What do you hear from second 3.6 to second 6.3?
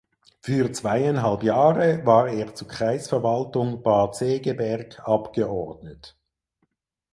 Bad Segeberg abgeordnet.